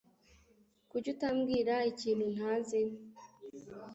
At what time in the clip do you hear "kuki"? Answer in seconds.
0.89-1.07